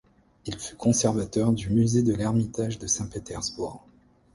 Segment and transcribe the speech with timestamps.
[0.47, 3.85] Il fut conservateur du Musée de l'Ermitage de Saint-Pétersbourg.